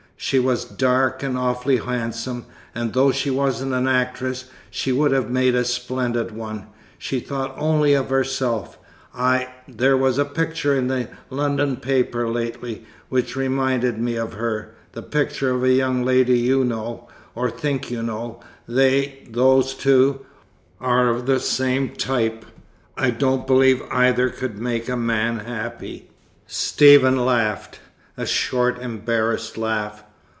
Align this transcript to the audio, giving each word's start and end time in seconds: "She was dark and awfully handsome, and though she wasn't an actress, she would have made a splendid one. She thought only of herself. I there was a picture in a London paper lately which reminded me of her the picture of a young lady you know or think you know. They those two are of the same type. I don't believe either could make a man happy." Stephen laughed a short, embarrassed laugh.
"She 0.23 0.37
was 0.37 0.65
dark 0.65 1.23
and 1.23 1.35
awfully 1.35 1.77
handsome, 1.77 2.45
and 2.75 2.93
though 2.93 3.11
she 3.11 3.31
wasn't 3.31 3.73
an 3.73 3.87
actress, 3.87 4.45
she 4.69 4.91
would 4.91 5.11
have 5.11 5.31
made 5.31 5.55
a 5.55 5.65
splendid 5.65 6.29
one. 6.29 6.67
She 6.99 7.19
thought 7.19 7.55
only 7.57 7.95
of 7.95 8.11
herself. 8.11 8.77
I 9.15 9.47
there 9.67 9.97
was 9.97 10.19
a 10.19 10.23
picture 10.23 10.75
in 10.75 10.91
a 10.91 11.07
London 11.31 11.75
paper 11.77 12.29
lately 12.29 12.85
which 13.09 13.35
reminded 13.35 13.97
me 13.97 14.15
of 14.15 14.33
her 14.33 14.75
the 14.91 15.01
picture 15.01 15.49
of 15.49 15.63
a 15.63 15.71
young 15.73 16.05
lady 16.05 16.37
you 16.37 16.63
know 16.63 17.07
or 17.33 17.49
think 17.49 17.89
you 17.89 18.03
know. 18.03 18.41
They 18.67 19.25
those 19.27 19.73
two 19.73 20.23
are 20.79 21.07
of 21.09 21.25
the 21.25 21.39
same 21.39 21.95
type. 21.95 22.45
I 22.95 23.09
don't 23.09 23.47
believe 23.47 23.81
either 23.89 24.29
could 24.29 24.59
make 24.59 24.87
a 24.87 24.95
man 24.95 25.39
happy." 25.39 26.11
Stephen 26.45 27.25
laughed 27.25 27.79
a 28.17 28.27
short, 28.27 28.77
embarrassed 28.79 29.57
laugh. 29.57 30.03